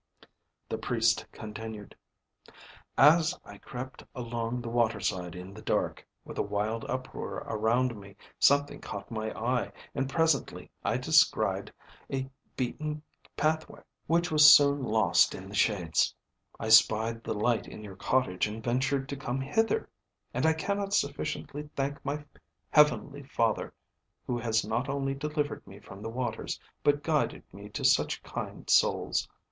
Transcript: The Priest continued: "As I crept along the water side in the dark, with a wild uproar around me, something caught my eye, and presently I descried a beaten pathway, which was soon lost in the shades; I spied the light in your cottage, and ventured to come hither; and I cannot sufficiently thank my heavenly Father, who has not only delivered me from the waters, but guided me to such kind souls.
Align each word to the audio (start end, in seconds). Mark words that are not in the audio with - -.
The 0.67 0.79
Priest 0.79 1.27
continued: 1.31 1.95
"As 2.97 3.37
I 3.45 3.59
crept 3.59 4.03
along 4.15 4.61
the 4.63 4.67
water 4.67 4.99
side 4.99 5.35
in 5.35 5.53
the 5.53 5.61
dark, 5.61 6.03
with 6.25 6.39
a 6.39 6.41
wild 6.41 6.83
uproar 6.85 7.43
around 7.45 7.95
me, 7.95 8.15
something 8.39 8.81
caught 8.81 9.11
my 9.11 9.29
eye, 9.39 9.71
and 9.93 10.09
presently 10.09 10.71
I 10.83 10.97
descried 10.97 11.71
a 12.11 12.27
beaten 12.57 13.03
pathway, 13.37 13.83
which 14.07 14.31
was 14.31 14.51
soon 14.55 14.81
lost 14.83 15.35
in 15.35 15.47
the 15.47 15.53
shades; 15.53 16.15
I 16.59 16.69
spied 16.69 17.23
the 17.23 17.35
light 17.35 17.67
in 17.67 17.83
your 17.83 17.95
cottage, 17.95 18.47
and 18.47 18.63
ventured 18.63 19.07
to 19.09 19.15
come 19.15 19.39
hither; 19.39 19.87
and 20.33 20.47
I 20.47 20.53
cannot 20.53 20.95
sufficiently 20.95 21.69
thank 21.75 22.03
my 22.03 22.25
heavenly 22.71 23.21
Father, 23.21 23.71
who 24.25 24.39
has 24.39 24.65
not 24.65 24.89
only 24.89 25.13
delivered 25.13 25.67
me 25.67 25.79
from 25.79 26.01
the 26.01 26.09
waters, 26.09 26.59
but 26.83 27.03
guided 27.03 27.43
me 27.53 27.69
to 27.69 27.85
such 27.85 28.23
kind 28.23 28.67
souls. 28.67 29.27